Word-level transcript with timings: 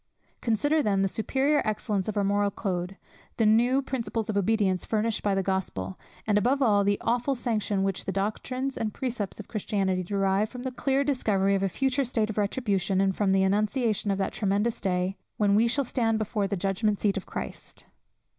Consider 0.41 0.81
then 0.81 1.03
the 1.03 1.07
superior 1.07 1.61
excellence 1.63 2.07
of 2.07 2.17
our 2.17 2.23
moral 2.23 2.49
code, 2.49 2.97
the 3.37 3.45
new 3.45 3.83
principles 3.83 4.31
of 4.31 4.35
obedience 4.35 4.83
furnished 4.83 5.21
by 5.21 5.35
the 5.35 5.43
gospel, 5.43 5.99
and 6.25 6.39
above 6.39 6.59
all, 6.59 6.83
the 6.83 6.97
awful 7.01 7.35
sanction 7.35 7.83
which 7.83 8.05
the 8.05 8.11
doctrines 8.11 8.77
and 8.77 8.95
precepts 8.95 9.39
of 9.39 9.47
Christianity 9.47 10.01
derive 10.01 10.49
from 10.49 10.63
the 10.63 10.71
clear 10.71 11.03
discovery 11.03 11.53
of 11.53 11.61
a 11.61 11.69
future 11.69 12.03
state 12.03 12.31
of 12.31 12.39
retribution, 12.39 12.99
and 12.99 13.15
from 13.15 13.29
the 13.29 13.43
annunciation 13.43 14.09
of 14.09 14.17
that 14.17 14.33
tremendous 14.33 14.81
day, 14.81 15.17
"when 15.37 15.53
we 15.53 15.67
shall 15.67 15.85
stand 15.85 16.17
before 16.17 16.47
the 16.47 16.57
judgment 16.57 16.99
seat 16.99 17.15
of 17.15 17.27
Christ." 17.27 17.85